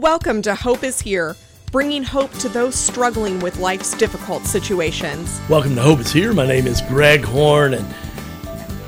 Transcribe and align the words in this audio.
Welcome 0.00 0.42
to 0.42 0.56
Hope 0.56 0.82
is 0.82 1.00
Here, 1.00 1.36
bringing 1.70 2.02
hope 2.02 2.32
to 2.38 2.48
those 2.48 2.74
struggling 2.74 3.38
with 3.38 3.60
life's 3.60 3.96
difficult 3.96 4.44
situations. 4.44 5.40
Welcome 5.48 5.76
to 5.76 5.82
Hope 5.82 6.00
is 6.00 6.12
Here. 6.12 6.32
My 6.32 6.48
name 6.48 6.66
is 6.66 6.80
Greg 6.88 7.22
Horn, 7.22 7.74
and 7.74 7.94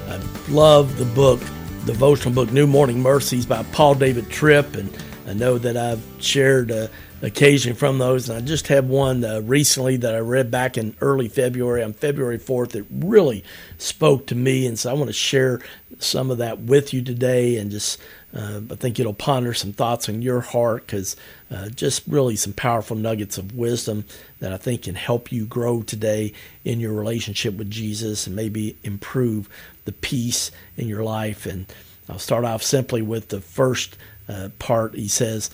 I 0.09 0.21
love 0.49 0.99
the 0.99 1.05
book, 1.05 1.39
devotional 1.85 2.35
book, 2.35 2.51
New 2.51 2.67
Morning 2.67 3.01
Mercies 3.01 3.47
by 3.47 3.63
Paul 3.71 3.95
David 3.95 4.29
Tripp. 4.31 4.75
And 4.75 4.93
I 5.29 5.35
know 5.35 5.59
that 5.59 5.77
I've 5.77 6.03
shared 6.19 6.73
uh, 6.73 6.89
occasion 7.23 7.77
from 7.77 7.99
those, 7.99 8.29
and 8.29 8.37
I 8.37 8.41
just 8.45 8.67
have 8.67 8.87
one 8.87 9.25
uh, 9.25 9.43
recently 9.43 9.97
that 9.99 10.13
I 10.13 10.19
read 10.19 10.51
back 10.51 10.77
in 10.77 10.97
early 11.01 11.29
February, 11.29 11.85
on 11.85 11.93
February 11.93 12.41
4th, 12.41 12.71
that 12.71 12.85
really 12.91 13.45
spoke 13.79 14.27
to 14.27 14.35
me. 14.35 14.67
And 14.67 14.77
so 14.77 14.91
I 14.91 14.95
want 14.95 15.07
to 15.07 15.13
share 15.13 15.61
some 16.01 16.33
of 16.33 16.39
that 16.39 16.63
with 16.63 16.93
you 16.93 17.01
today 17.01 17.59
and 17.59 17.71
just 17.71 18.01
uh, 18.37 18.61
I 18.71 18.75
think 18.75 19.01
it'll 19.01 19.15
ponder 19.15 19.55
some 19.55 19.73
thoughts 19.73 20.09
in 20.09 20.21
your 20.21 20.41
heart 20.41 20.87
because 20.87 21.17
uh, 21.51 21.71
just 21.71 22.03
really 22.07 22.37
some 22.37 22.53
powerful 22.53 22.95
nuggets 22.95 23.39
of 23.39 23.55
wisdom 23.55 24.05
that 24.41 24.53
I 24.53 24.59
think 24.59 24.83
can 24.83 24.95
help 24.95 25.33
you 25.33 25.47
grow 25.47 25.83
today 25.83 26.35
in 26.65 26.79
your 26.79 26.93
relationship 26.93 27.55
with 27.55 27.71
Jesus 27.71 28.27
and 28.27 28.37
maybe 28.37 28.77
improve 28.83 29.49
the 29.87 29.93
peace 29.93 30.51
in 30.77 30.87
your 30.87 31.03
life. 31.03 31.47
And 31.47 31.67
I'll 32.11 32.19
start 32.19 32.45
off 32.45 32.63
simply 32.63 33.01
with 33.01 33.29
the 33.29 33.41
first 33.41 33.97
uh, 34.29 34.51
part. 34.59 34.95
He 34.95 35.09
says, 35.09 35.51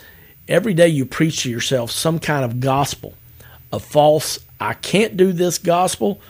Every 0.48 0.74
day 0.74 0.88
you 0.88 1.06
preach 1.06 1.44
to 1.44 1.50
yourself 1.50 1.92
some 1.92 2.18
kind 2.18 2.44
of 2.44 2.58
gospel, 2.58 3.14
a 3.72 3.78
false, 3.78 4.40
I 4.60 4.74
can't 4.74 5.16
do 5.16 5.32
this 5.32 5.58
gospel, 5.58 6.20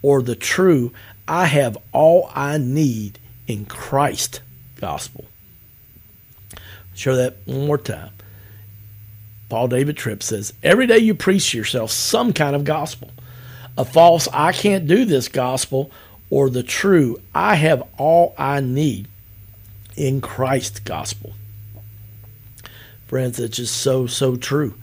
or 0.00 0.22
the 0.22 0.34
true, 0.34 0.92
I 1.28 1.44
have 1.44 1.76
all 1.92 2.30
I 2.34 2.56
need 2.56 3.18
in 3.46 3.66
Christ 3.66 4.40
gospel. 4.76 5.26
Show 6.94 7.16
that 7.16 7.36
one 7.46 7.66
more 7.66 7.78
time. 7.78 8.10
Paul 9.48 9.68
David 9.68 9.96
Tripp 9.96 10.22
says, 10.22 10.52
Every 10.62 10.86
day 10.86 10.98
you 10.98 11.14
preach 11.14 11.54
yourself 11.54 11.90
some 11.90 12.32
kind 12.32 12.54
of 12.54 12.64
gospel. 12.64 13.10
A 13.76 13.84
false, 13.84 14.28
I 14.32 14.52
can't 14.52 14.86
do 14.86 15.04
this 15.04 15.28
gospel, 15.28 15.90
or 16.30 16.50
the 16.50 16.62
true, 16.62 17.20
I 17.34 17.56
have 17.56 17.82
all 17.98 18.34
I 18.38 18.60
need 18.60 19.08
in 19.96 20.20
Christ 20.20 20.84
gospel. 20.84 21.32
Friends, 23.08 23.40
it's 23.40 23.56
just 23.56 23.76
so, 23.76 24.06
so 24.06 24.36
true. 24.36 24.74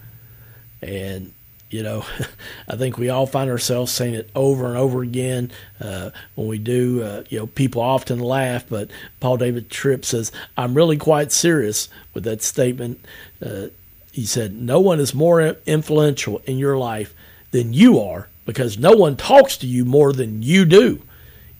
And 0.82 1.32
you 1.70 1.82
know, 1.82 2.04
I 2.68 2.76
think 2.76 2.98
we 2.98 3.08
all 3.08 3.26
find 3.26 3.50
ourselves 3.50 3.92
saying 3.92 4.14
it 4.14 4.30
over 4.34 4.66
and 4.66 4.76
over 4.76 5.02
again. 5.02 5.50
Uh, 5.80 6.10
when 6.34 6.48
we 6.48 6.58
do, 6.58 7.02
uh, 7.02 7.24
you 7.28 7.38
know, 7.38 7.46
people 7.46 7.82
often 7.82 8.18
laugh, 8.18 8.64
but 8.68 8.90
Paul 9.20 9.36
David 9.36 9.70
Tripp 9.70 10.04
says, 10.04 10.32
I'm 10.56 10.74
really 10.74 10.96
quite 10.96 11.32
serious 11.32 11.88
with 12.14 12.24
that 12.24 12.42
statement. 12.42 13.04
Uh, 13.44 13.68
he 14.12 14.24
said, 14.24 14.54
No 14.54 14.80
one 14.80 15.00
is 15.00 15.14
more 15.14 15.40
influential 15.66 16.38
in 16.44 16.58
your 16.58 16.78
life 16.78 17.14
than 17.50 17.72
you 17.72 18.00
are 18.00 18.28
because 18.44 18.78
no 18.78 18.92
one 18.92 19.16
talks 19.16 19.56
to 19.58 19.66
you 19.66 19.84
more 19.84 20.12
than 20.12 20.42
you 20.42 20.64
do. 20.64 21.02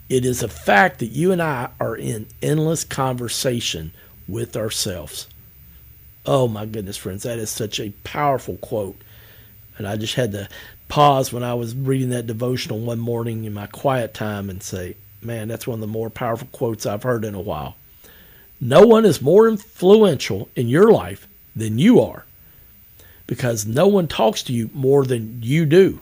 It 0.09 0.25
is 0.25 0.43
a 0.43 0.48
fact 0.48 1.00
that 1.00 1.06
you 1.06 1.33
and 1.33 1.43
I 1.43 1.69
are 1.78 1.95
in 1.95 2.27
endless 2.41 2.83
conversation 2.83 3.93
with 4.27 4.56
ourselves. 4.56 5.28
Oh 6.25 6.48
my 6.48 6.65
goodness, 6.67 6.97
friends, 6.97 7.22
that 7.25 7.39
is 7.39 7.50
such 7.50 7.78
a 7.78 7.93
powerful 8.05 8.56
quote 8.56 8.97
and 9.79 9.87
I 9.87 9.97
just 9.97 10.15
had 10.15 10.33
to 10.33 10.48
pause 10.89 11.33
when 11.33 11.43
I 11.43 11.55
was 11.55 11.75
reading 11.75 12.11
that 12.11 12.27
devotional 12.27 12.81
one 12.81 12.98
morning 12.98 13.45
in 13.45 13.55
my 13.55 13.67
quiet 13.67 14.12
time 14.12 14.51
and 14.51 14.62
say, 14.62 14.97
man, 15.23 15.48
that's 15.48 15.67
one 15.67 15.77
of 15.77 15.81
the 15.81 15.87
more 15.87 16.11
powerful 16.11 16.48
quotes 16.53 16.87
I've 16.87 17.03
heard 17.03 17.25
in 17.25 17.34
a 17.34 17.41
while. 17.41 17.77
No 18.61 18.87
one 18.87 19.05
is 19.05 19.23
more 19.23 19.49
influential 19.49 20.49
in 20.56 20.69
your 20.69 20.91
life 20.91 21.29
than 21.55 21.79
you 21.79 22.01
are 22.01 22.25
because 23.27 23.67
no 23.67 23.87
one 23.87 24.09
talks 24.09 24.43
to 24.45 24.53
you 24.53 24.71
more 24.73 25.05
than 25.05 25.41
you 25.43 25.67
do. 25.67 26.01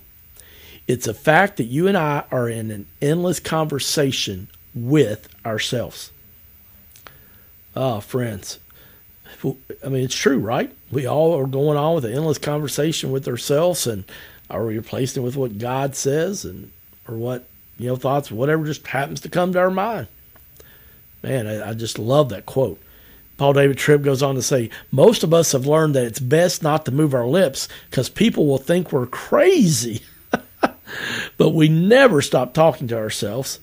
It's 0.87 1.09
a 1.09 1.15
fact 1.15 1.57
that 1.57 1.65
you 1.65 1.89
and 1.89 1.97
I 1.97 2.25
are 2.31 2.49
in 2.49 2.71
an 2.71 2.87
endless 3.03 3.41
conversation 3.41 4.49
with 4.75 5.29
ourselves. 5.45 6.13
Ah, 7.75 7.97
oh, 7.97 8.01
friends, 8.01 8.59
I 9.45 9.89
mean, 9.89 10.05
it's 10.05 10.15
true, 10.15 10.39
right? 10.39 10.73
We 10.91 11.07
all 11.07 11.39
are 11.39 11.47
going 11.47 11.79
on 11.79 11.95
with 11.95 12.05
an 12.05 12.13
endless 12.13 12.39
conversation 12.39 13.11
with 13.11 13.29
ourselves, 13.29 13.87
and 13.87 14.05
are 14.51 14.65
we 14.65 14.77
replacing 14.77 15.23
it 15.23 15.27
with 15.27 15.37
what 15.37 15.59
God 15.59 15.95
says, 15.95 16.45
and 16.45 16.71
or 17.09 17.17
what 17.17 17.47
you 17.79 17.89
know 17.89 17.97
thoughts, 17.97 18.31
whatever 18.31 18.65
just 18.65 18.87
happens 18.87 19.21
to 19.23 19.29
come 19.29 19.53
to 19.53 19.59
our 19.59 19.71
mind? 19.71 20.09
Man, 21.23 21.47
I, 21.47 21.71
I 21.71 21.75
just 21.75 21.99
love 21.99 22.29
that 22.31 22.47
quote. 22.47 22.81
Paul 23.37 23.53
David 23.53 23.77
Tripp 23.77 24.03
goes 24.03 24.23
on 24.23 24.35
to 24.37 24.43
say, 24.43 24.71
most 24.91 25.23
of 25.23 25.35
us 25.35 25.53
have 25.53 25.67
learned 25.67 25.95
that 25.95 26.07
it's 26.07 26.21
best 26.21 26.63
not 26.63 26.87
to 26.87 26.93
move 26.93 27.15
our 27.15 27.27
lips 27.27 27.69
because 27.91 28.09
people 28.09 28.47
will 28.47 28.59
think 28.59 28.93
we're 28.93 29.07
crazy. 29.07 30.03
but 31.37 31.51
we 31.51 31.69
never 31.69 32.23
stop 32.23 32.55
talking 32.55 32.89
to 32.89 32.97
ourselves. 32.97 33.61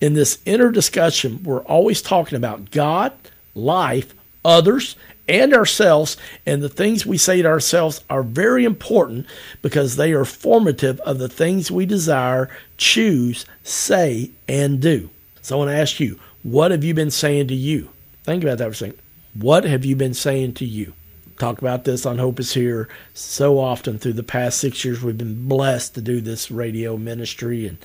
In 0.00 0.12
this 0.12 0.40
inner 0.44 0.70
discussion, 0.70 1.42
we're 1.42 1.62
always 1.62 2.02
talking 2.02 2.36
about 2.36 2.70
God, 2.70 3.12
life, 3.54 4.12
others, 4.44 4.96
and 5.28 5.54
ourselves, 5.54 6.16
and 6.44 6.62
the 6.62 6.68
things 6.68 7.06
we 7.06 7.16
say 7.16 7.42
to 7.42 7.48
ourselves 7.48 8.02
are 8.10 8.22
very 8.22 8.64
important 8.64 9.26
because 9.62 9.96
they 9.96 10.12
are 10.12 10.24
formative 10.24 11.00
of 11.00 11.18
the 11.18 11.28
things 11.28 11.70
we 11.70 11.86
desire, 11.86 12.48
choose, 12.76 13.46
say, 13.62 14.30
and 14.48 14.80
do. 14.80 15.10
So 15.42 15.56
I 15.56 15.58
want 15.58 15.70
to 15.70 15.76
ask 15.76 16.00
you, 16.00 16.18
what 16.42 16.70
have 16.70 16.84
you 16.84 16.94
been 16.94 17.10
saying 17.10 17.48
to 17.48 17.54
you? 17.54 17.90
Think 18.24 18.42
about 18.42 18.58
that 18.58 18.64
for 18.64 18.70
a 18.70 18.74
second. 18.74 18.98
What 19.34 19.64
have 19.64 19.84
you 19.84 19.96
been 19.96 20.14
saying 20.14 20.54
to 20.54 20.64
you? 20.64 20.92
Talk 21.38 21.58
about 21.58 21.84
this 21.84 22.06
on 22.06 22.18
Hope 22.18 22.38
is 22.38 22.54
Here 22.54 22.88
so 23.12 23.58
often 23.58 23.98
through 23.98 24.12
the 24.12 24.22
past 24.22 24.58
six 24.58 24.84
years. 24.84 25.02
We've 25.02 25.18
been 25.18 25.48
blessed 25.48 25.94
to 25.96 26.00
do 26.00 26.20
this 26.20 26.50
radio 26.50 26.96
ministry 26.96 27.66
and 27.66 27.78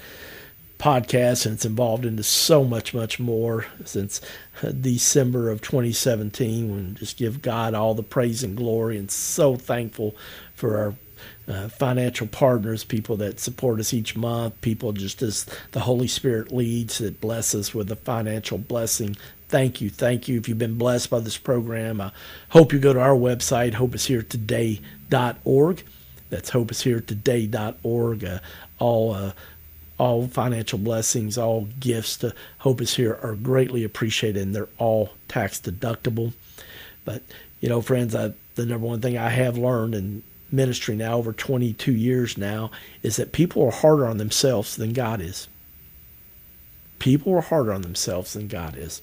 podcast, 0.80 1.46
and 1.46 1.56
it's 1.56 1.66
evolved 1.66 2.06
into 2.06 2.24
so 2.24 2.64
much, 2.64 2.94
much 2.94 3.20
more 3.20 3.66
since 3.86 4.22
December 4.82 5.50
of 5.50 5.62
2017. 5.62 6.76
We 6.76 6.94
just 6.94 7.18
give 7.18 7.42
God 7.42 7.76
all 7.76 7.94
the 7.94 8.02
praise 8.02 8.44
and 8.44 8.58
glory, 8.58 8.98
and 8.98 9.12
so 9.12 9.56
thankful 9.56 10.16
for 10.56 10.78
our 10.78 10.96
uh, 11.48 11.68
financial 11.68 12.28
partners, 12.28 12.84
people 12.84 13.18
that 13.18 13.40
support 13.40 13.80
us 13.80 13.94
each 13.94 14.16
month, 14.16 14.60
people 14.62 14.94
just 14.94 15.22
as 15.22 15.46
the 15.72 15.82
Holy 15.82 16.08
Spirit 16.08 16.52
leads 16.52 17.00
that 17.00 17.20
bless 17.20 17.56
us 17.56 17.74
with 17.74 17.92
a 17.92 17.96
financial 17.96 18.58
blessing. 18.58 19.18
Thank 19.48 19.82
you. 19.82 19.90
Thank 19.90 20.28
you. 20.28 20.38
If 20.38 20.48
you've 20.48 20.60
been 20.60 20.78
blessed 20.78 21.10
by 21.10 21.20
this 21.20 21.38
program, 21.38 22.00
I 22.00 22.12
hope 22.50 22.72
you 22.72 22.80
go 22.80 22.94
to 22.94 23.02
our 23.02 23.16
website, 23.16 23.74
hopeisheretoday.org. 23.74 25.84
That's 26.30 26.52
hopeisheretoday.org. 26.52 28.24
Uh, 28.24 28.40
all 28.78 29.14
uh, 29.14 29.32
all 30.00 30.28
financial 30.28 30.80
blessings, 30.80 31.38
all 31.38 31.68
gifts 31.80 32.18
to 32.18 32.34
Hope 32.60 32.82
is 32.82 32.96
Here 32.96 33.20
are 33.22 33.36
greatly 33.36 33.84
appreciated 33.84 34.42
and 34.42 34.56
they're 34.56 34.70
all 34.78 35.12
tax 35.28 35.60
deductible. 35.60 36.34
But, 37.06 37.22
you 37.60 37.70
know, 37.70 37.82
friends, 37.82 38.16
I, 38.16 38.34
the 38.56 38.66
number 38.66 38.88
one 38.88 39.02
thing 39.02 39.18
I 39.18 39.30
have 39.30 39.58
learned 39.58 39.94
in 39.94 40.24
ministry 40.52 40.96
now 40.96 41.18
over 41.18 41.34
22 41.34 41.92
years 41.92 42.38
now 42.38 42.72
is 43.04 43.18
that 43.18 43.34
people 43.34 43.64
are 43.64 43.72
harder 43.72 44.08
on 44.08 44.18
themselves 44.18 44.76
than 44.78 44.94
God 44.94 45.22
is. 45.22 45.48
People 46.98 47.34
are 47.34 47.42
harder 47.42 47.74
on 47.74 47.82
themselves 47.82 48.34
than 48.34 48.48
God 48.48 48.76
is. 48.78 49.02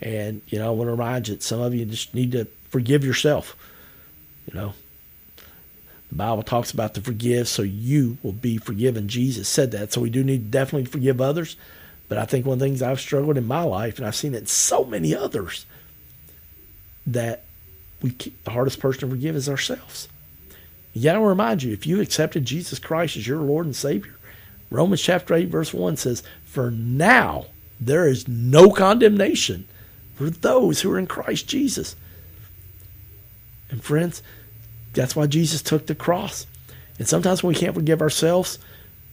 And, 0.00 0.42
you 0.48 0.58
know, 0.58 0.68
I 0.68 0.70
want 0.70 0.88
to 0.88 0.92
remind 0.92 1.28
you 1.28 1.34
that 1.34 1.42
some 1.42 1.60
of 1.60 1.74
you 1.74 1.84
just 1.86 2.14
need 2.14 2.32
to 2.32 2.46
forgive 2.68 3.04
yourself. 3.04 3.56
You 4.46 4.54
know, 4.54 4.74
the 6.10 6.16
Bible 6.16 6.42
talks 6.42 6.72
about 6.72 6.94
to 6.94 7.00
forgive 7.00 7.48
so 7.48 7.62
you 7.62 8.18
will 8.22 8.32
be 8.32 8.58
forgiven. 8.58 9.08
Jesus 9.08 9.48
said 9.48 9.70
that. 9.70 9.92
So 9.92 10.00
we 10.00 10.10
do 10.10 10.24
need 10.24 10.44
to 10.44 10.50
definitely 10.58 10.90
forgive 10.90 11.20
others. 11.20 11.56
But 12.08 12.18
I 12.18 12.24
think 12.24 12.44
one 12.44 12.54
of 12.54 12.58
the 12.58 12.66
things 12.66 12.82
I've 12.82 13.00
struggled 13.00 13.38
in 13.38 13.46
my 13.46 13.62
life, 13.62 13.98
and 13.98 14.06
I've 14.06 14.16
seen 14.16 14.34
it 14.34 14.38
in 14.38 14.46
so 14.46 14.84
many 14.84 15.14
others, 15.14 15.66
that 17.06 17.44
we 18.02 18.10
keep, 18.10 18.42
the 18.42 18.50
hardest 18.50 18.80
person 18.80 19.08
to 19.08 19.14
forgive 19.14 19.36
is 19.36 19.48
ourselves. 19.48 20.08
Yet 20.92 21.14
I 21.14 21.20
remind 21.20 21.62
you, 21.62 21.72
if 21.72 21.86
you 21.86 22.00
accepted 22.00 22.44
Jesus 22.44 22.80
Christ 22.80 23.16
as 23.16 23.28
your 23.28 23.38
Lord 23.38 23.66
and 23.66 23.76
Savior, 23.76 24.16
Romans 24.70 25.00
chapter 25.00 25.34
8, 25.34 25.48
verse 25.48 25.72
1 25.72 25.96
says, 25.96 26.24
For 26.44 26.72
now 26.72 27.46
there 27.80 28.08
is 28.08 28.26
no 28.26 28.72
condemnation 28.72 29.68
for 30.16 30.28
those 30.30 30.80
who 30.80 30.90
are 30.92 30.98
in 30.98 31.06
Christ 31.06 31.46
Jesus. 31.46 31.94
And 33.70 33.82
friends, 33.82 34.22
that's 34.92 35.16
why 35.16 35.26
Jesus 35.26 35.62
took 35.62 35.86
the 35.86 35.94
cross. 35.94 36.46
And 36.98 37.08
sometimes 37.08 37.42
when 37.42 37.54
we 37.54 37.60
can't 37.60 37.74
forgive 37.74 38.02
ourselves, 38.02 38.58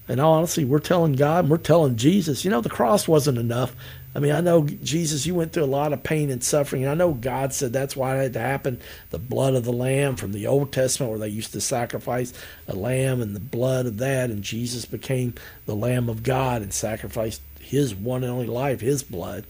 and 0.07 0.21
all 0.21 0.33
honesty, 0.33 0.63
we're 0.63 0.79
telling 0.79 1.13
God 1.13 1.45
and 1.45 1.49
we're 1.49 1.57
telling 1.57 1.97
Jesus, 1.97 2.45
you 2.45 2.51
know, 2.51 2.61
the 2.61 2.69
cross 2.69 3.07
wasn't 3.07 3.37
enough. 3.37 3.75
I 4.15 4.19
mean, 4.19 4.31
I 4.31 4.41
know 4.41 4.65
Jesus, 4.65 5.25
you 5.25 5.35
went 5.35 5.51
through 5.51 5.65
a 5.65 5.65
lot 5.65 5.93
of 5.93 6.01
pain 6.01 6.31
and 6.31 6.43
suffering. 6.43 6.83
And 6.83 6.91
I 6.91 6.95
know 6.95 7.13
God 7.13 7.53
said 7.53 7.73
that's 7.73 7.95
why 7.95 8.15
it 8.15 8.23
had 8.23 8.33
to 8.33 8.39
happen. 8.39 8.79
The 9.09 9.19
blood 9.19 9.53
of 9.53 9.65
the 9.65 9.73
lamb 9.73 10.15
from 10.15 10.31
the 10.31 10.47
Old 10.47 10.71
Testament, 10.71 11.11
where 11.11 11.19
they 11.19 11.27
used 11.27 11.51
to 11.53 11.61
sacrifice 11.61 12.33
a 12.67 12.73
lamb 12.73 13.21
and 13.21 13.35
the 13.35 13.41
blood 13.41 13.85
of 13.85 13.97
that, 13.97 14.29
and 14.29 14.43
Jesus 14.43 14.85
became 14.85 15.33
the 15.65 15.75
Lamb 15.75 16.09
of 16.09 16.23
God 16.23 16.61
and 16.61 16.73
sacrificed 16.73 17.41
his 17.59 17.93
one 17.93 18.23
and 18.23 18.31
only 18.31 18.47
life, 18.47 18.79
his 18.79 19.03
blood. 19.03 19.45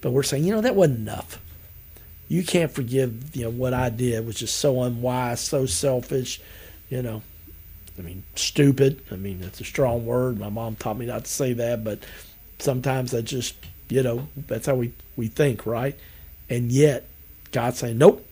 But 0.00 0.12
we're 0.12 0.22
saying, 0.22 0.44
you 0.44 0.54
know, 0.54 0.60
that 0.60 0.76
wasn't 0.76 1.00
enough. 1.00 1.40
You 2.28 2.42
can't 2.42 2.70
forgive, 2.70 3.34
you 3.36 3.44
know, 3.44 3.50
what 3.50 3.74
I 3.74 3.90
did, 3.90 4.26
which 4.26 4.42
is 4.42 4.50
so 4.50 4.82
unwise, 4.82 5.40
so 5.40 5.66
selfish, 5.66 6.40
you 6.88 7.02
know. 7.02 7.22
I 7.98 8.02
mean, 8.02 8.24
stupid. 8.34 9.02
I 9.12 9.16
mean, 9.16 9.40
that's 9.40 9.60
a 9.60 9.64
strong 9.64 10.04
word. 10.04 10.38
My 10.38 10.48
mom 10.48 10.76
taught 10.76 10.98
me 10.98 11.06
not 11.06 11.26
to 11.26 11.30
say 11.30 11.52
that, 11.52 11.84
but 11.84 12.00
sometimes 12.58 13.14
I 13.14 13.20
just, 13.20 13.54
you 13.88 14.02
know, 14.02 14.26
that's 14.36 14.66
how 14.66 14.74
we, 14.74 14.92
we 15.16 15.28
think, 15.28 15.64
right? 15.66 15.96
And 16.50 16.72
yet, 16.72 17.06
God's 17.52 17.78
saying, 17.78 17.98
nope. 17.98 18.26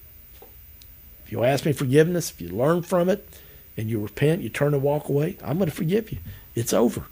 If 1.25 1.33
you 1.33 1.45
ask 1.45 1.65
me 1.65 1.73
forgiveness, 1.73 2.31
if 2.31 2.41
you 2.41 2.49
learn 2.49 2.83
from 2.83 3.09
it, 3.09 3.29
and 3.77 3.89
you 3.89 4.01
repent, 4.01 4.43
you 4.43 4.49
turn 4.49 4.75
and 4.75 4.83
walk 4.83 5.09
away, 5.09 5.37
I'm 5.43 5.59
going 5.59 5.71
to 5.71 5.75
forgive 5.75 6.13
you. 6.13 6.19
It's 6.55 6.73
over. 6.73 7.05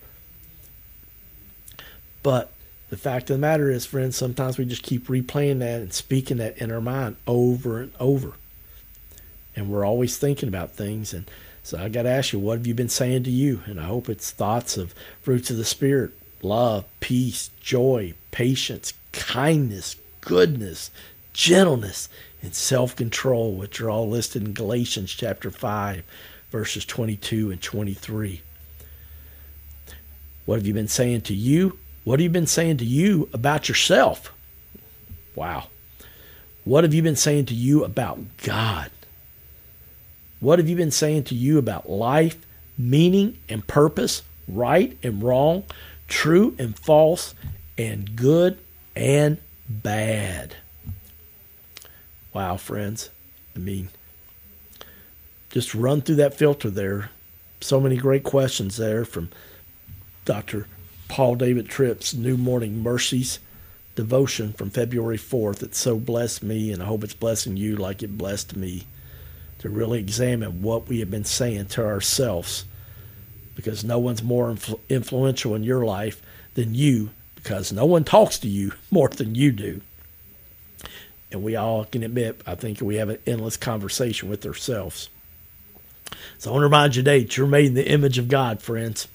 But 2.22 2.52
the 2.90 2.96
fact 2.96 3.30
of 3.30 3.36
the 3.36 3.40
matter 3.40 3.70
is, 3.70 3.86
friends, 3.86 4.16
sometimes 4.16 4.58
we 4.58 4.64
just 4.64 4.82
keep 4.82 5.06
replaying 5.06 5.60
that 5.60 5.80
and 5.80 5.92
speaking 5.92 6.38
that 6.38 6.58
in 6.58 6.72
our 6.72 6.80
mind 6.80 7.16
over 7.24 7.80
and 7.80 7.92
over. 8.00 8.32
And 9.54 9.70
we're 9.70 9.84
always 9.84 10.18
thinking 10.18 10.48
about 10.48 10.72
things. 10.72 11.14
And 11.14 11.30
so 11.62 11.78
I 11.78 11.88
got 11.88 12.02
to 12.02 12.08
ask 12.08 12.32
you, 12.32 12.40
what 12.40 12.58
have 12.58 12.66
you 12.66 12.74
been 12.74 12.88
saying 12.88 13.22
to 13.24 13.30
you? 13.30 13.62
And 13.66 13.80
I 13.80 13.84
hope 13.84 14.08
it's 14.08 14.32
thoughts 14.32 14.76
of 14.76 14.92
fruits 15.22 15.50
of 15.50 15.56
the 15.56 15.64
Spirit 15.64 16.12
love, 16.42 16.84
peace, 16.98 17.50
joy, 17.60 18.14
patience, 18.32 18.92
kindness, 19.12 19.94
goodness, 20.20 20.90
gentleness, 21.32 22.08
and 22.42 22.54
self 22.54 22.96
control, 22.96 23.54
which 23.54 23.80
are 23.80 23.90
all 23.90 24.08
listed 24.08 24.42
in 24.42 24.52
Galatians 24.52 25.12
chapter 25.12 25.52
5, 25.52 26.02
verses 26.50 26.84
22 26.84 27.52
and 27.52 27.62
23. 27.62 28.42
What 30.44 30.56
have 30.56 30.66
you 30.66 30.74
been 30.74 30.88
saying 30.88 31.20
to 31.22 31.34
you? 31.34 31.78
What 32.04 32.18
have 32.18 32.24
you 32.24 32.30
been 32.30 32.46
saying 32.46 32.78
to 32.78 32.84
you 32.84 33.28
about 33.32 33.68
yourself? 33.68 34.32
Wow. 35.34 35.68
What 36.64 36.84
have 36.84 36.94
you 36.94 37.02
been 37.02 37.16
saying 37.16 37.46
to 37.46 37.54
you 37.54 37.84
about 37.84 38.18
God? 38.38 38.90
What 40.40 40.58
have 40.58 40.68
you 40.68 40.76
been 40.76 40.90
saying 40.90 41.24
to 41.24 41.34
you 41.34 41.58
about 41.58 41.90
life, 41.90 42.38
meaning 42.78 43.38
and 43.48 43.66
purpose, 43.66 44.22
right 44.48 44.96
and 45.02 45.22
wrong, 45.22 45.64
true 46.08 46.54
and 46.58 46.78
false, 46.78 47.34
and 47.76 48.16
good 48.16 48.58
and 48.96 49.38
bad? 49.68 50.56
Wow, 52.32 52.56
friends. 52.56 53.10
I 53.54 53.58
mean, 53.58 53.88
just 55.50 55.74
run 55.74 56.00
through 56.00 56.16
that 56.16 56.34
filter 56.34 56.70
there. 56.70 57.10
So 57.60 57.80
many 57.80 57.96
great 57.96 58.22
questions 58.22 58.76
there 58.76 59.04
from 59.04 59.28
Dr. 60.24 60.66
Paul 61.10 61.34
David 61.34 61.68
Tripp's 61.68 62.14
New 62.14 62.36
Morning 62.36 62.84
Mercies 62.84 63.40
devotion 63.96 64.52
from 64.52 64.70
February 64.70 65.18
4th. 65.18 65.60
It 65.60 65.74
so 65.74 65.98
blessed 65.98 66.44
me, 66.44 66.72
and 66.72 66.80
I 66.80 66.86
hope 66.86 67.02
it's 67.02 67.14
blessing 67.14 67.56
you 67.56 67.74
like 67.74 68.04
it 68.04 68.16
blessed 68.16 68.54
me 68.54 68.86
to 69.58 69.68
really 69.68 69.98
examine 69.98 70.62
what 70.62 70.86
we 70.86 71.00
have 71.00 71.10
been 71.10 71.24
saying 71.24 71.66
to 71.66 71.84
ourselves 71.84 72.64
because 73.56 73.82
no 73.82 73.98
one's 73.98 74.22
more 74.22 74.52
influ- 74.52 74.78
influential 74.88 75.56
in 75.56 75.64
your 75.64 75.84
life 75.84 76.22
than 76.54 76.76
you 76.76 77.10
because 77.34 77.72
no 77.72 77.86
one 77.86 78.04
talks 78.04 78.38
to 78.38 78.48
you 78.48 78.72
more 78.92 79.08
than 79.08 79.34
you 79.34 79.50
do. 79.50 79.80
And 81.32 81.42
we 81.42 81.56
all 81.56 81.86
can 81.86 82.04
admit, 82.04 82.40
I 82.46 82.54
think 82.54 82.80
we 82.80 82.96
have 82.96 83.08
an 83.08 83.18
endless 83.26 83.56
conversation 83.56 84.28
with 84.28 84.46
ourselves. 84.46 85.08
So 86.38 86.50
I 86.50 86.52
want 86.52 86.60
to 86.62 86.66
remind 86.66 86.94
you 86.94 87.02
today, 87.02 87.24
that 87.24 87.36
you're 87.36 87.48
made 87.48 87.66
in 87.66 87.74
the 87.74 87.90
image 87.90 88.16
of 88.16 88.28
God, 88.28 88.62
friends. 88.62 89.08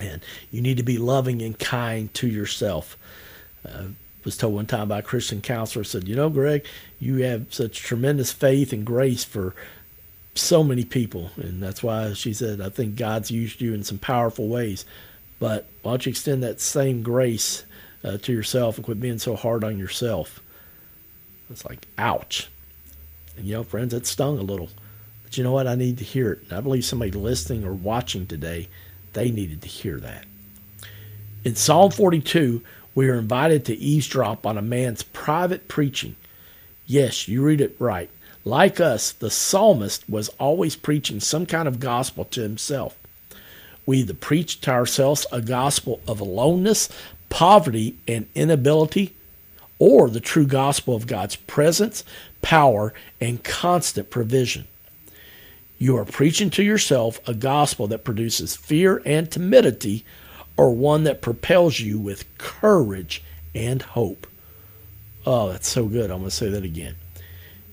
And 0.00 0.22
you 0.50 0.60
need 0.60 0.76
to 0.76 0.82
be 0.82 0.98
loving 0.98 1.42
and 1.42 1.58
kind 1.58 2.12
to 2.14 2.26
yourself. 2.26 2.98
Uh, 3.66 3.84
was 4.24 4.36
told 4.36 4.54
one 4.54 4.66
time 4.66 4.88
by 4.88 4.98
a 4.98 5.02
Christian 5.02 5.40
counselor, 5.40 5.84
said, 5.84 6.08
You 6.08 6.16
know, 6.16 6.28
Greg, 6.28 6.66
you 6.98 7.18
have 7.18 7.54
such 7.54 7.78
tremendous 7.78 8.32
faith 8.32 8.72
and 8.72 8.84
grace 8.84 9.24
for 9.24 9.54
so 10.34 10.64
many 10.64 10.84
people. 10.84 11.30
And 11.36 11.62
that's 11.62 11.82
why 11.82 12.12
she 12.12 12.34
said, 12.34 12.60
I 12.60 12.68
think 12.68 12.96
God's 12.96 13.30
used 13.30 13.60
you 13.60 13.72
in 13.72 13.84
some 13.84 13.98
powerful 13.98 14.48
ways. 14.48 14.84
But 15.38 15.66
why 15.82 15.92
don't 15.92 16.06
you 16.06 16.10
extend 16.10 16.42
that 16.42 16.60
same 16.60 17.02
grace 17.02 17.64
uh, 18.02 18.18
to 18.18 18.32
yourself 18.32 18.76
and 18.76 18.84
quit 18.84 19.00
being 19.00 19.18
so 19.18 19.36
hard 19.36 19.62
on 19.62 19.78
yourself? 19.78 20.40
It's 21.48 21.64
like, 21.64 21.86
ouch. 21.96 22.50
And, 23.36 23.46
you 23.46 23.54
know, 23.54 23.62
friends, 23.62 23.94
it 23.94 24.06
stung 24.06 24.38
a 24.38 24.42
little. 24.42 24.70
But 25.22 25.36
you 25.36 25.44
know 25.44 25.52
what? 25.52 25.68
I 25.68 25.76
need 25.76 25.98
to 25.98 26.04
hear 26.04 26.32
it. 26.32 26.42
And 26.42 26.52
I 26.52 26.60
believe 26.60 26.84
somebody 26.84 27.12
listening 27.12 27.64
or 27.64 27.72
watching 27.72 28.26
today, 28.26 28.68
they 29.16 29.30
needed 29.30 29.62
to 29.62 29.68
hear 29.68 29.98
that. 29.98 30.26
In 31.42 31.56
Psalm 31.56 31.90
42, 31.90 32.62
we 32.94 33.08
are 33.08 33.14
invited 33.14 33.64
to 33.64 33.74
eavesdrop 33.74 34.44
on 34.44 34.58
a 34.58 34.62
man's 34.62 35.02
private 35.02 35.68
preaching. 35.68 36.16
Yes, 36.86 37.26
you 37.26 37.42
read 37.42 37.62
it 37.62 37.76
right. 37.78 38.10
Like 38.44 38.78
us, 38.78 39.12
the 39.12 39.30
psalmist 39.30 40.06
was 40.08 40.28
always 40.38 40.76
preaching 40.76 41.20
some 41.20 41.46
kind 41.46 41.66
of 41.66 41.80
gospel 41.80 42.26
to 42.26 42.42
himself. 42.42 42.96
We 43.86 43.98
either 43.98 44.12
preach 44.12 44.60
to 44.62 44.70
ourselves 44.70 45.26
a 45.32 45.40
gospel 45.40 46.02
of 46.06 46.20
aloneness, 46.20 46.90
poverty, 47.30 47.96
and 48.06 48.26
inability, 48.34 49.16
or 49.78 50.10
the 50.10 50.20
true 50.20 50.46
gospel 50.46 50.94
of 50.94 51.06
God's 51.06 51.36
presence, 51.36 52.04
power, 52.42 52.92
and 53.18 53.42
constant 53.42 54.10
provision. 54.10 54.66
You 55.78 55.96
are 55.98 56.04
preaching 56.04 56.50
to 56.50 56.62
yourself 56.62 57.20
a 57.28 57.34
gospel 57.34 57.86
that 57.88 58.04
produces 58.04 58.56
fear 58.56 59.02
and 59.04 59.30
timidity 59.30 60.04
or 60.56 60.74
one 60.74 61.04
that 61.04 61.20
propels 61.20 61.80
you 61.80 61.98
with 61.98 62.24
courage 62.38 63.22
and 63.54 63.82
hope. 63.82 64.26
Oh, 65.26 65.50
that's 65.50 65.68
so 65.68 65.86
good. 65.86 66.10
I'm 66.10 66.18
going 66.18 66.30
to 66.30 66.36
say 66.36 66.48
that 66.48 66.64
again. 66.64 66.96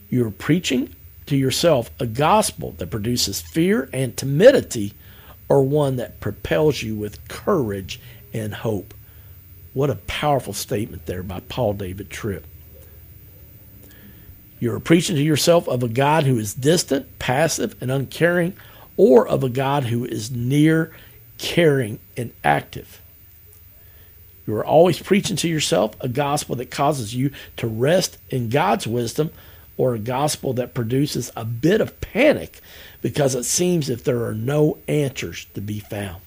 You're 0.09 0.31
preaching 0.31 0.95
to 1.27 1.37
yourself 1.37 1.89
a 1.99 2.05
gospel 2.05 2.73
that 2.77 2.89
produces 2.89 3.41
fear 3.41 3.89
and 3.93 4.15
timidity, 4.17 4.93
or 5.47 5.63
one 5.63 5.95
that 5.97 6.19
propels 6.19 6.81
you 6.81 6.95
with 6.95 7.25
courage 7.27 7.99
and 8.33 8.53
hope. 8.53 8.93
What 9.73 9.89
a 9.89 9.95
powerful 9.95 10.53
statement 10.53 11.05
there 11.05 11.23
by 11.23 11.39
Paul 11.41 11.73
David 11.73 12.09
Tripp. 12.09 12.45
You're 14.63 14.79
preaching 14.79 15.17
to 15.17 15.21
yourself 15.21 15.67
of 15.67 15.83
a 15.83 15.89
God 15.89 16.23
who 16.23 16.39
is 16.39 16.53
distant, 16.53 17.19
passive, 17.19 17.75
and 17.81 17.91
uncaring, 17.91 18.55
or 18.95 19.27
of 19.27 19.43
a 19.43 19.49
God 19.49 19.83
who 19.83 20.05
is 20.05 20.31
near 20.31 20.93
caring, 21.37 21.99
and 22.15 22.31
active. 22.45 23.01
You 24.47 24.55
are 24.55 24.65
always 24.65 25.01
preaching 25.01 25.35
to 25.35 25.49
yourself 25.49 25.97
a 25.99 26.07
gospel 26.07 26.55
that 26.55 26.71
causes 26.71 27.13
you 27.13 27.31
to 27.57 27.67
rest 27.67 28.17
in 28.29 28.47
God's 28.47 28.87
wisdom 28.87 29.31
or 29.75 29.95
a 29.95 29.99
gospel 29.99 30.53
that 30.53 30.73
produces 30.73 31.29
a 31.35 31.43
bit 31.43 31.81
of 31.81 31.99
panic 31.99 32.61
because 33.01 33.35
it 33.35 33.43
seems 33.43 33.89
if 33.89 34.05
there 34.05 34.23
are 34.23 34.33
no 34.33 34.77
answers 34.87 35.45
to 35.55 35.59
be 35.59 35.81
found. 35.81 36.21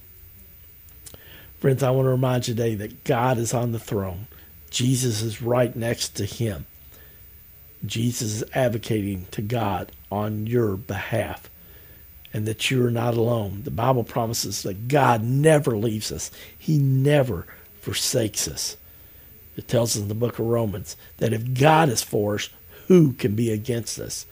Friends, 1.59 1.83
I 1.83 1.91
want 1.91 2.05
to 2.05 2.11
remind 2.11 2.49
you 2.49 2.55
today 2.55 2.75
that 2.75 3.05
God 3.05 3.39
is 3.39 3.55
on 3.55 3.73
the 3.73 3.79
throne. 3.79 4.27
Jesus 4.69 5.23
is 5.23 5.41
right 5.41 5.75
next 5.75 6.11
to 6.17 6.27
him. 6.27 6.67
Jesus 7.85 8.43
is 8.43 8.51
advocating 8.55 9.27
to 9.33 9.43
God 9.43 9.93
on 10.11 10.47
your 10.47 10.77
behalf 10.77 11.51
and 12.33 12.47
that 12.47 12.71
you 12.71 12.85
are 12.85 12.91
not 12.91 13.15
alone. 13.15 13.63
The 13.65 13.71
Bible 13.71 14.05
promises 14.05 14.63
that 14.63 14.89
God 14.89 15.23
never 15.23 15.77
leaves 15.77 16.11
us, 16.11 16.31
He 16.59 16.79
never 16.79 17.47
forsakes 17.81 18.49
us. 18.49 18.77
It 19.57 19.69
tells 19.69 19.97
us 19.97 20.03
in 20.03 20.09
the 20.09 20.15
book 20.15 20.39
of 20.39 20.47
Romans 20.47 20.97
that 21.17 21.33
if 21.33 21.55
God 21.55 21.89
is 21.89 22.03
for 22.03 22.35
us, 22.35 22.51
who 22.89 23.13
can 23.13 23.35
be 23.35 23.51
against 23.51 23.99
us? 23.99 24.27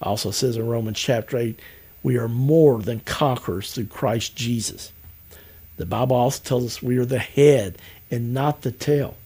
It 0.00 0.06
also 0.06 0.30
says 0.30 0.56
in 0.56 0.66
Romans 0.66 0.98
chapter 0.98 1.36
8, 1.36 1.58
we 2.02 2.16
are 2.16 2.28
more 2.28 2.80
than 2.80 3.00
conquerors 3.00 3.72
through 3.72 3.86
Christ 3.86 4.36
Jesus. 4.36 4.92
The 5.76 5.86
Bible 5.86 6.16
also 6.16 6.42
tells 6.42 6.64
us 6.64 6.82
we 6.82 6.98
are 6.98 7.04
the 7.04 7.18
head 7.18 7.78
and 8.10 8.34
not 8.34 8.62
the 8.62 8.72
tail. 8.72 9.16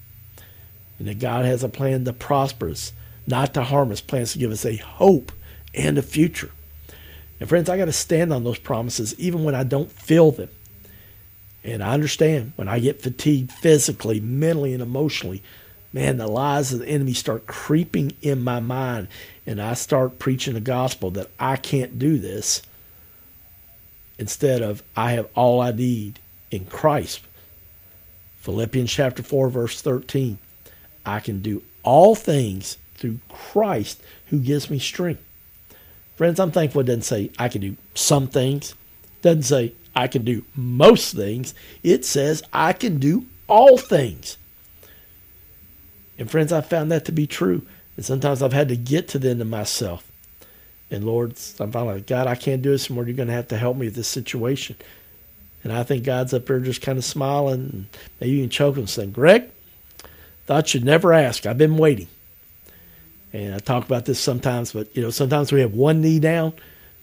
And 0.99 1.09
that 1.09 1.19
God 1.19 1.45
has 1.45 1.63
a 1.63 1.69
plan 1.69 2.05
to 2.05 2.13
prosper 2.13 2.71
us, 2.71 2.93
not 3.27 3.55
to 3.55 3.63
harm 3.63 3.91
us, 3.91 4.01
plans 4.01 4.33
to 4.33 4.39
give 4.39 4.51
us 4.51 4.65
a 4.65 4.77
hope 4.77 5.33
and 5.75 5.99
a 5.99 6.03
future. 6.03 6.51
And 7.39 7.49
friends, 7.49 7.69
I 7.69 7.77
got 7.77 7.87
to 7.87 7.93
stand 7.93 8.33
on 8.33 8.45
those 8.45 8.59
promises 8.59 9.19
even 9.19 9.45
when 9.45 9.55
I 9.55 9.63
don't 9.63 9.91
feel 9.91 10.31
them. 10.31 10.49
And 11.63 11.83
I 11.83 11.93
understand 11.93 12.53
when 12.57 12.69
I 12.69 12.79
get 12.79 13.03
fatigued 13.03 13.51
physically, 13.51 14.21
mentally, 14.21 14.73
and 14.73 14.83
emotionally, 14.83 15.43
man, 15.93 16.17
the 16.17 16.29
lies 16.29 16.73
of 16.73 16.79
the 16.79 16.89
enemy 16.89 17.13
start 17.13 17.47
creeping 17.47 18.13
in 18.23 18.43
my 18.43 18.61
mind. 18.61 19.09
And 19.45 19.61
I 19.61 19.75
start 19.75 20.19
preaching 20.19 20.55
the 20.55 20.61
gospel 20.61 21.11
that 21.13 21.29
I 21.39 21.57
can't 21.57 21.99
do 21.99 22.19
this 22.19 22.63
instead 24.19 24.63
of 24.63 24.83
I 24.97 25.13
have 25.13 25.29
all 25.35 25.61
I 25.61 25.73
need 25.73 26.21
in 26.51 26.67
Christ. 26.67 27.21
Philippians 28.39 28.91
chapter 28.91 29.23
4, 29.23 29.49
verse 29.51 29.83
13. 29.83 30.39
I 31.05 31.21
can 31.21 31.41
do 31.41 31.63
all 31.83 32.15
things 32.15 32.79
through 32.97 33.19
Christ 33.29 34.03
who 34.27 34.39
gives 34.39 34.71
me 34.71 34.79
strength. 34.79 35.23
Friends, 36.17 36.41
I'm 36.41 36.51
thankful 36.51 36.81
it 36.81 36.85
doesn't 36.85 37.03
say 37.03 37.31
I 37.39 37.49
can 37.49 37.61
do 37.61 37.77
some 37.95 38.27
things. 38.27 38.75
It 39.19 39.23
doesn't 39.23 39.43
say 39.43 39.75
I 39.95 40.09
can 40.09 40.25
do 40.25 40.45
most 40.55 41.15
things. 41.15 41.55
It 41.83 42.05
says 42.05 42.43
I 42.53 42.73
can 42.73 42.99
do 42.99 43.27
all 43.49 43.77
things. 43.79 44.39
And 46.19 46.31
friends, 46.31 46.53
I 46.53 46.63
found 46.63 46.91
that 46.91 47.05
to 47.07 47.13
be 47.13 47.27
true. 47.27 47.67
And 47.97 48.05
sometimes 48.05 48.43
I've 48.43 48.53
had 48.53 48.69
to 48.69 48.77
get 48.77 49.09
to 49.09 49.19
the 49.19 49.31
end 49.31 49.41
of 49.41 49.49
myself. 49.49 50.11
And 50.91 51.05
Lord, 51.05 51.37
I'm 51.59 51.73
finally 51.73 51.95
like, 51.97 52.07
God, 52.07 52.27
I 52.27 52.35
can't 52.35 52.63
do 52.63 52.71
this 52.71 52.89
anymore. 52.89 53.07
You're 53.07 53.17
going 53.17 53.29
to 53.29 53.35
have 53.35 53.49
to 53.49 53.59
help 53.59 53.77
me 53.77 53.87
with 53.87 53.97
this 53.97 54.09
situation. 54.09 54.77
And 55.65 55.73
I 55.73 55.83
think 55.83 56.05
God's 56.05 56.33
up 56.33 56.47
there 56.47 56.61
just 56.61 56.81
kind 56.81 56.97
of 56.97 57.05
smiling, 57.05 57.71
and 57.73 57.87
maybe 58.21 58.35
even 58.35 58.51
choking, 58.51 58.87
saying, 58.87 59.11
Greg, 59.11 59.51
thought 60.45 60.73
you'd 60.73 60.85
never 60.85 61.13
ask. 61.13 61.45
I've 61.45 61.59
been 61.59 61.77
waiting. 61.77 62.07
And 63.37 63.55
I 63.55 63.59
talk 63.59 63.85
about 63.85 64.07
this 64.07 64.19
sometimes, 64.19 64.73
but 64.73 64.97
you 64.97 65.03
know, 65.03 65.11
sometimes 65.11 65.53
we 65.53 65.61
have 65.61 65.75
one 65.75 66.01
knee 66.01 66.19
down, 66.19 66.55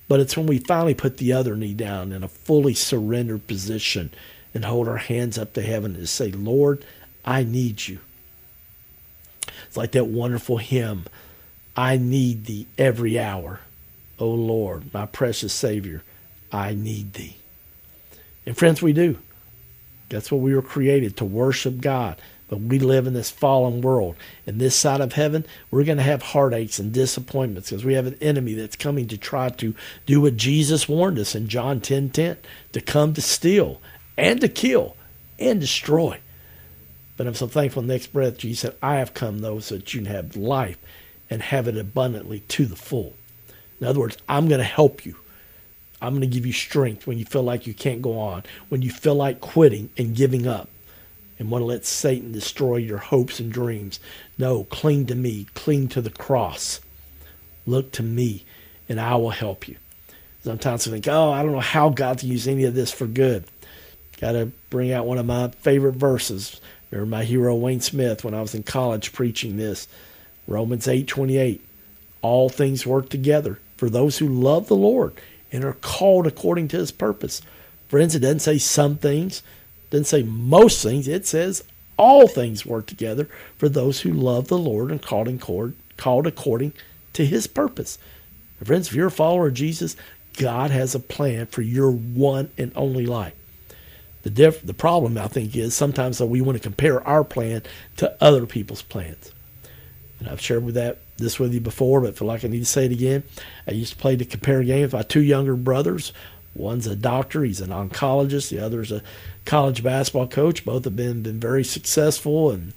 but 0.07 0.19
it's 0.19 0.35
when 0.35 0.47
we 0.47 0.57
finally 0.57 0.95
put 0.95 1.17
the 1.17 1.31
other 1.31 1.55
knee 1.55 1.75
down 1.75 2.11
in 2.11 2.23
a 2.23 2.27
fully 2.27 2.73
surrendered 2.73 3.45
position 3.45 4.11
and 4.51 4.65
hold 4.65 4.87
our 4.87 4.97
hands 4.97 5.37
up 5.37 5.53
to 5.53 5.61
heaven 5.61 5.95
and 5.95 6.09
say, 6.09 6.31
Lord, 6.31 6.83
I 7.23 7.43
need 7.43 7.87
you. 7.87 7.99
It's 9.67 9.77
like 9.77 9.91
that 9.91 10.07
wonderful 10.07 10.57
hymn, 10.57 11.05
I 11.77 11.97
need 11.97 12.45
thee 12.45 12.65
every 12.79 13.19
hour. 13.19 13.59
O 14.17 14.27
Lord, 14.27 14.91
my 14.91 15.05
precious 15.05 15.53
Savior, 15.53 16.01
I 16.51 16.73
need 16.73 17.13
thee. 17.13 17.37
And 18.47 18.57
friends, 18.57 18.81
we 18.81 18.91
do. 18.91 19.19
That's 20.09 20.31
what 20.31 20.41
we 20.41 20.55
were 20.55 20.63
created 20.63 21.15
to 21.17 21.25
worship 21.25 21.79
God. 21.79 22.19
But 22.47 22.59
we 22.59 22.79
live 22.79 23.07
in 23.07 23.13
this 23.13 23.31
fallen 23.31 23.81
world. 23.81 24.15
And 24.45 24.59
this 24.59 24.75
side 24.75 25.01
of 25.01 25.13
heaven, 25.13 25.45
we're 25.71 25.83
going 25.83 25.97
to 25.97 26.03
have 26.03 26.21
heartaches 26.21 26.79
and 26.79 26.91
disappointments 26.91 27.69
because 27.69 27.85
we 27.85 27.93
have 27.93 28.05
an 28.05 28.17
enemy 28.21 28.53
that's 28.53 28.75
coming 28.75 29.07
to 29.07 29.17
try 29.17 29.49
to 29.49 29.73
do 30.05 30.21
what 30.21 30.37
Jesus 30.37 30.89
warned 30.89 31.17
us 31.19 31.35
in 31.35 31.47
John 31.47 31.81
10 31.81 32.09
10 32.09 32.37
to 32.73 32.81
come 32.81 33.13
to 33.13 33.21
steal 33.21 33.81
and 34.17 34.41
to 34.41 34.47
kill 34.47 34.95
and 35.39 35.59
destroy. 35.59 36.19
But 37.15 37.27
I'm 37.27 37.35
so 37.35 37.47
thankful 37.47 37.83
next 37.83 38.07
breath, 38.07 38.37
Jesus 38.37 38.59
said, 38.61 38.75
I 38.81 38.95
have 38.95 39.13
come, 39.13 39.39
though, 39.39 39.59
so 39.59 39.75
that 39.75 39.93
you 39.93 40.01
can 40.01 40.11
have 40.11 40.35
life 40.35 40.77
and 41.29 41.41
have 41.41 41.67
it 41.67 41.77
abundantly 41.77 42.41
to 42.41 42.65
the 42.65 42.75
full. 42.75 43.13
In 43.79 43.87
other 43.87 43.99
words, 43.99 44.17
I'm 44.27 44.47
going 44.47 44.59
to 44.59 44.65
help 44.65 45.05
you. 45.05 45.15
I'm 46.01 46.11
going 46.11 46.21
to 46.21 46.27
give 46.27 46.45
you 46.45 46.53
strength 46.53 47.07
when 47.07 47.17
you 47.17 47.25
feel 47.25 47.43
like 47.43 47.65
you 47.65 47.73
can't 47.73 48.01
go 48.01 48.19
on, 48.19 48.43
when 48.69 48.81
you 48.81 48.89
feel 48.89 49.15
like 49.15 49.39
quitting 49.39 49.89
and 49.97 50.15
giving 50.15 50.47
up, 50.47 50.69
and 51.39 51.49
want 51.49 51.61
to 51.61 51.65
let 51.65 51.85
Satan 51.85 52.31
destroy 52.31 52.77
your 52.77 52.97
hopes 52.97 53.39
and 53.39 53.51
dreams. 53.51 53.99
No, 54.37 54.65
cling 54.65 55.07
to 55.07 55.15
me, 55.15 55.47
cling 55.53 55.87
to 55.89 56.01
the 56.01 56.09
cross. 56.09 56.79
Look 57.65 57.91
to 57.93 58.03
me, 58.03 58.45
and 58.87 58.99
I 58.99 59.15
will 59.15 59.31
help 59.31 59.67
you. 59.67 59.77
Sometimes 60.43 60.87
I 60.87 60.91
think, 60.91 61.07
oh, 61.07 61.31
I 61.31 61.41
don't 61.41 61.53
know 61.53 61.59
how 61.59 61.89
God 61.89 62.19
to 62.19 62.27
use 62.27 62.47
any 62.47 62.65
of 62.65 62.75
this 62.75 62.91
for 62.91 63.07
good. 63.07 63.45
Got 64.19 64.33
to 64.33 64.51
bring 64.69 64.91
out 64.91 65.05
one 65.05 65.17
of 65.17 65.25
my 65.25 65.49
favorite 65.49 65.95
verses. 65.95 66.59
Remember 66.91 67.17
my 67.17 67.23
hero 67.23 67.55
Wayne 67.55 67.81
Smith 67.81 68.23
when 68.23 68.33
I 68.33 68.41
was 68.41 68.53
in 68.53 68.63
college 68.63 69.13
preaching 69.13 69.57
this. 69.57 69.87
Romans 70.47 70.87
8:28. 70.87 71.61
All 72.21 72.49
things 72.49 72.85
work 72.85 73.09
together 73.09 73.59
for 73.77 73.89
those 73.89 74.17
who 74.17 74.27
love 74.27 74.67
the 74.67 74.75
Lord 74.75 75.13
and 75.51 75.63
are 75.63 75.73
called 75.73 76.27
according 76.27 76.67
to 76.69 76.77
his 76.77 76.91
purpose. 76.91 77.41
Friends, 77.87 78.15
it 78.15 78.19
doesn't 78.19 78.39
say 78.39 78.57
some 78.57 78.97
things, 78.97 79.43
doesn't 79.93 80.05
say 80.05 80.23
most 80.23 80.81
things, 80.81 81.07
it 81.07 81.27
says 81.27 81.63
all 81.97 82.27
things 82.27 82.65
work 82.65 82.87
together 82.87 83.29
for 83.57 83.69
those 83.69 84.01
who 84.01 84.11
love 84.11 84.47
the 84.47 84.57
Lord 84.57 84.89
and 84.89 84.99
called, 84.99 85.27
in 85.27 85.37
cord, 85.37 85.75
called 85.97 86.25
according 86.25 86.73
to 87.13 87.23
his 87.23 87.45
purpose. 87.45 87.99
friends, 88.63 88.87
if 88.87 88.95
you're 88.95 89.07
a 89.07 89.11
follower 89.11 89.49
of 89.49 89.53
Jesus, 89.53 89.95
God 90.35 90.71
has 90.71 90.95
a 90.95 90.99
plan 90.99 91.45
for 91.45 91.61
your 91.61 91.91
one 91.91 92.49
and 92.57 92.71
only 92.75 93.05
life. 93.05 93.35
The 94.23 94.31
diff- 94.31 94.65
the 94.65 94.73
problem 94.73 95.15
I 95.15 95.27
think 95.27 95.55
is 95.55 95.75
sometimes 95.75 96.17
that 96.17 96.25
we 96.25 96.41
want 96.41 96.57
to 96.57 96.63
compare 96.63 97.07
our 97.07 97.23
plan 97.23 97.61
to 97.97 98.17
other 98.19 98.47
people's 98.47 98.81
plans. 98.81 99.31
And 100.19 100.27
I've 100.27 100.41
shared 100.41 100.65
with 100.65 100.73
that 100.73 101.01
this 101.17 101.37
with 101.37 101.53
you 101.53 101.61
before, 101.61 102.01
but 102.01 102.09
I 102.09 102.13
feel 102.13 102.27
like 102.27 102.43
I 102.43 102.47
need 102.47 102.59
to 102.59 102.65
say 102.65 102.85
it 102.85 102.91
again. 102.91 103.23
I 103.67 103.71
used 103.71 103.93
to 103.93 103.99
play 103.99 104.15
the 104.15 104.25
compare 104.25 104.63
game 104.63 104.81
with 104.81 104.93
my 104.93 105.03
two 105.03 105.21
younger 105.21 105.55
brothers. 105.55 106.13
One's 106.55 106.85
a 106.85 106.95
doctor, 106.95 107.43
he's 107.43 107.61
an 107.61 107.69
oncologist. 107.69 108.49
The 108.49 108.59
other's 108.59 108.91
a 108.91 109.01
college 109.45 109.83
basketball 109.83 110.27
coach. 110.27 110.63
Both 110.63 110.83
have 110.83 110.95
been 110.95 111.23
been 111.23 111.39
very 111.39 111.63
successful 111.63 112.51
and 112.51 112.73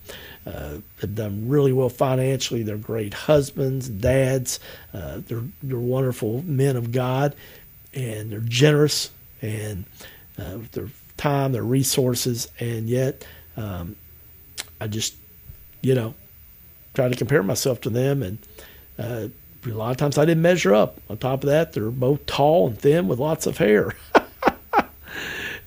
uh, 0.47 0.79
have 1.01 1.15
done 1.15 1.49
really 1.49 1.73
well 1.73 1.89
financially. 1.89 2.63
They're 2.63 2.79
great 2.79 3.13
husbands, 3.13 3.89
dads. 3.89 4.61
Uh, 4.95 5.21
they're 5.27 5.45
they're 5.63 5.79
wonderful 5.79 6.43
men 6.43 6.77
of 6.77 6.91
God, 6.91 7.35
and 7.93 8.31
they're 8.31 8.41
generous 8.41 9.11
and 9.43 9.85
uh, 10.39 10.59
their 10.73 10.89
time, 11.17 11.53
their 11.53 11.63
resources, 11.63 12.49
and 12.59 12.89
yet 12.89 13.27
um, 13.57 13.97
I 14.81 14.87
just 14.87 15.15
you 15.83 15.95
know 15.95 16.15
try 16.95 17.09
to 17.09 17.17
compare 17.17 17.43
myself 17.43 17.83
to 17.83 17.91
them, 17.91 18.23
and 18.23 18.39
uh, 18.99 19.29
a 19.71 19.77
lot 19.77 19.91
of 19.91 19.97
times 19.97 20.19
I 20.19 20.25
didn't 20.25 20.43
measure 20.43 20.75
up. 20.75 21.01
On 21.09 21.17
top 21.19 21.43
of 21.43 21.49
that, 21.49 21.73
they're 21.73 21.91
both 21.91 22.27
tall 22.27 22.69
and 22.69 22.79
thin 22.79 23.09
with 23.09 23.19
lots 23.19 23.47
of 23.47 23.59
hair. 23.59 23.95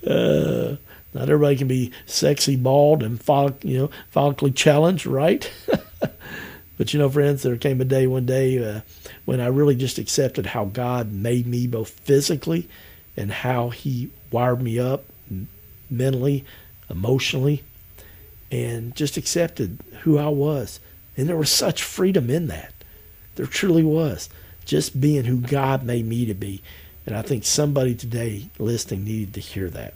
uh, 0.07 0.75
not 1.13 1.23
everybody 1.29 1.55
can 1.55 1.67
be 1.67 1.91
sexy, 2.05 2.55
bald, 2.55 3.03
and 3.03 3.19
follic- 3.19 3.63
you 3.63 3.77
know 3.77 3.89
follically 4.13 4.55
challenged, 4.55 5.05
right? 5.05 5.51
but 6.77 6.93
you 6.93 6.99
know, 6.99 7.09
friends, 7.09 7.43
there 7.43 7.57
came 7.57 7.81
a 7.81 7.85
day 7.85 8.07
one 8.07 8.25
day 8.25 8.63
uh, 8.63 8.81
when 9.25 9.41
I 9.41 9.47
really 9.47 9.75
just 9.75 9.97
accepted 9.97 10.45
how 10.47 10.65
God 10.65 11.11
made 11.11 11.47
me 11.47 11.67
both 11.67 11.89
physically 11.89 12.69
and 13.17 13.31
how 13.31 13.69
He 13.69 14.11
wired 14.31 14.61
me 14.61 14.79
up 14.79 15.05
mentally, 15.89 16.45
emotionally, 16.89 17.63
and 18.51 18.95
just 18.95 19.17
accepted 19.17 19.79
who 20.01 20.17
I 20.17 20.27
was. 20.27 20.79
And 21.17 21.27
there 21.27 21.35
was 21.35 21.51
such 21.51 21.83
freedom 21.83 22.29
in 22.29 22.47
that. 22.47 22.73
There 23.39 23.47
truly 23.47 23.85
was. 23.85 24.27
Just 24.65 24.99
being 24.99 25.23
who 25.23 25.37
God 25.37 25.83
made 25.83 26.05
me 26.05 26.25
to 26.25 26.33
be. 26.33 26.61
And 27.05 27.15
I 27.15 27.21
think 27.21 27.45
somebody 27.45 27.95
today 27.95 28.49
listening 28.59 29.05
needed 29.05 29.33
to 29.35 29.39
hear 29.39 29.69
that. 29.69 29.93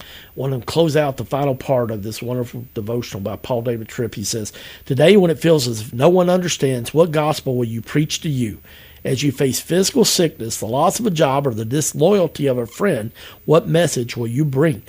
I 0.00 0.04
want 0.34 0.58
to 0.58 0.64
close 0.64 0.96
out 0.96 1.18
the 1.18 1.26
final 1.26 1.54
part 1.54 1.90
of 1.90 2.02
this 2.02 2.22
wonderful 2.22 2.64
devotional 2.72 3.20
by 3.20 3.36
Paul 3.36 3.60
David 3.60 3.88
Tripp. 3.88 4.14
He 4.14 4.24
says, 4.24 4.54
Today, 4.86 5.14
when 5.18 5.30
it 5.30 5.38
feels 5.38 5.68
as 5.68 5.82
if 5.82 5.92
no 5.92 6.08
one 6.08 6.30
understands, 6.30 6.94
what 6.94 7.10
gospel 7.10 7.54
will 7.54 7.66
you 7.66 7.82
preach 7.82 8.22
to 8.22 8.30
you? 8.30 8.62
As 9.04 9.22
you 9.22 9.30
face 9.30 9.60
physical 9.60 10.06
sickness, 10.06 10.58
the 10.58 10.64
loss 10.64 10.98
of 10.98 11.06
a 11.06 11.10
job, 11.10 11.46
or 11.46 11.52
the 11.52 11.66
disloyalty 11.66 12.46
of 12.46 12.56
a 12.56 12.64
friend, 12.64 13.12
what 13.44 13.68
message 13.68 14.16
will 14.16 14.26
you 14.26 14.46
bring 14.46 14.84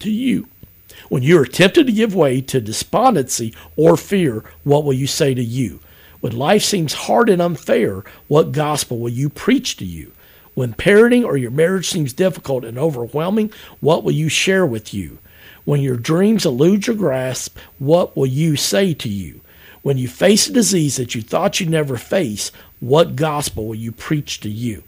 to 0.00 0.10
you? 0.10 0.48
When 1.08 1.22
you 1.22 1.38
are 1.38 1.46
tempted 1.46 1.86
to 1.86 1.92
give 1.92 2.12
way 2.12 2.40
to 2.40 2.60
despondency 2.60 3.54
or 3.76 3.96
fear, 3.96 4.42
what 4.64 4.82
will 4.82 4.94
you 4.94 5.06
say 5.06 5.32
to 5.32 5.44
you? 5.44 5.78
When 6.24 6.38
life 6.38 6.62
seems 6.62 6.94
hard 6.94 7.28
and 7.28 7.42
unfair, 7.42 8.02
what 8.28 8.52
gospel 8.52 8.98
will 8.98 9.10
you 9.10 9.28
preach 9.28 9.76
to 9.76 9.84
you? 9.84 10.12
When 10.54 10.72
parenting 10.72 11.22
or 11.22 11.36
your 11.36 11.50
marriage 11.50 11.90
seems 11.90 12.14
difficult 12.14 12.64
and 12.64 12.78
overwhelming, 12.78 13.52
what 13.80 14.04
will 14.04 14.12
you 14.12 14.30
share 14.30 14.64
with 14.64 14.94
you? 14.94 15.18
When 15.66 15.82
your 15.82 15.98
dreams 15.98 16.46
elude 16.46 16.86
your 16.86 16.96
grasp, 16.96 17.58
what 17.78 18.16
will 18.16 18.24
you 18.24 18.56
say 18.56 18.94
to 18.94 19.08
you? 19.10 19.42
When 19.82 19.98
you 19.98 20.08
face 20.08 20.48
a 20.48 20.52
disease 20.54 20.96
that 20.96 21.14
you 21.14 21.20
thought 21.20 21.60
you'd 21.60 21.68
never 21.68 21.98
face, 21.98 22.52
what 22.80 23.16
gospel 23.16 23.66
will 23.66 23.74
you 23.74 23.92
preach 23.92 24.40
to 24.40 24.48
you? 24.48 24.82